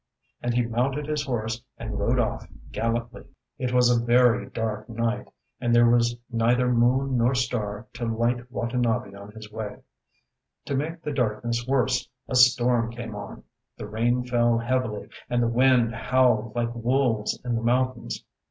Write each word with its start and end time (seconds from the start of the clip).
ŌĆØ 0.01 0.39
and 0.41 0.53
he 0.55 0.65
mounted 0.65 1.05
his 1.05 1.23
horse 1.25 1.63
and 1.77 1.99
rode 1.99 2.17
off 2.17 2.47
gallantly. 2.71 3.23
It 3.59 3.71
was 3.71 3.87
a 3.91 4.03
very 4.03 4.49
dark 4.49 4.89
night, 4.89 5.29
and 5.59 5.75
there 5.75 5.87
was 5.87 6.17
neither 6.31 6.73
moon 6.73 7.19
nor 7.19 7.35
star 7.35 7.85
to 7.93 8.05
light 8.07 8.51
Watanabe 8.51 9.13
on 9.13 9.31
his 9.33 9.51
way. 9.51 9.83
To 10.65 10.73
make 10.73 11.03
the 11.03 11.13
darkness 11.13 11.67
worse 11.67 12.09
a 12.27 12.33
storm 12.35 12.89
came 12.91 13.13
on, 13.13 13.43
the 13.77 13.85
rain 13.85 14.23
fell 14.25 14.57
heavily 14.57 15.07
and 15.29 15.43
the 15.43 15.47
wind 15.47 15.93
howled 15.93 16.55
like 16.55 16.73
wolves 16.73 17.39
in 17.45 17.53
the 17.53 17.61
mountains. 17.61 18.25